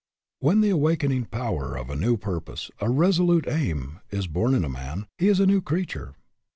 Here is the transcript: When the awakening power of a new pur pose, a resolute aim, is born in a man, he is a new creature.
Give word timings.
When 0.39 0.61
the 0.61 0.71
awakening 0.71 1.25
power 1.25 1.77
of 1.77 1.91
a 1.91 1.95
new 1.95 2.17
pur 2.17 2.39
pose, 2.39 2.71
a 2.79 2.89
resolute 2.89 3.47
aim, 3.47 3.99
is 4.09 4.25
born 4.25 4.55
in 4.55 4.65
a 4.65 4.67
man, 4.67 5.05
he 5.19 5.27
is 5.27 5.39
a 5.39 5.45
new 5.45 5.61
creature. 5.61 6.15